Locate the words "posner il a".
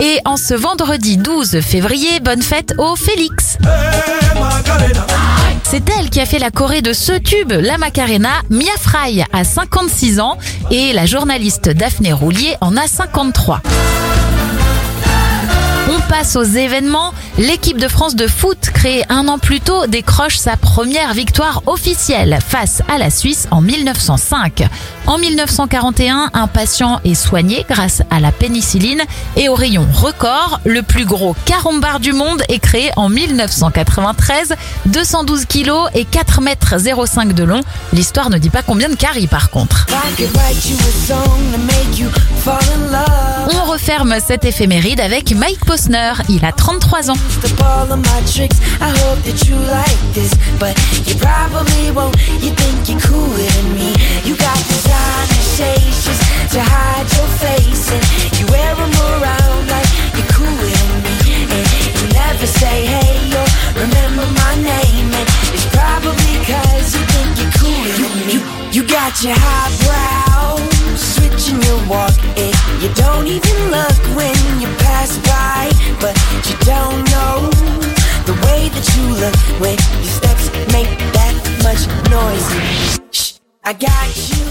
45.64-46.52